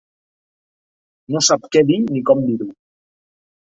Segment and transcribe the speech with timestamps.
[1.35, 2.69] No sap què dir ni com dirho.